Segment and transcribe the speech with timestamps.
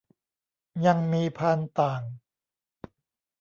[0.85, 2.01] ยังมีพานต่าง